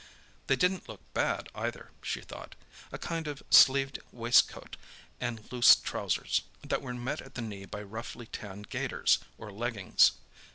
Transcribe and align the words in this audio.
They 0.47 0.55
didn't 0.55 0.89
look 0.89 1.01
bad, 1.13 1.47
either, 1.53 1.91
she 2.01 2.21
thought—a 2.21 2.97
kind 2.97 3.27
of 3.27 3.43
sleeved 3.51 3.99
waistcoat, 4.11 4.75
and 5.19 5.51
loose 5.51 5.75
trousers, 5.75 6.41
that 6.63 6.81
were 6.81 6.95
met 6.95 7.21
at 7.21 7.35
the 7.35 7.41
knee 7.43 7.65
by 7.65 7.83
roughly 7.83 8.25
tanned 8.25 8.71
gaiters, 8.71 9.19
or 9.37 9.51
leggings. 9.51 10.13